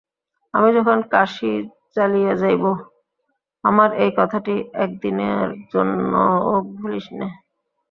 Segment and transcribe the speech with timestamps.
[0.53, 1.51] আমি যখন কাশী
[1.95, 2.63] চলিয়া যাইব,
[3.63, 7.27] আমার এই কথাটি একদিনের জন্যও ভুলিস নে।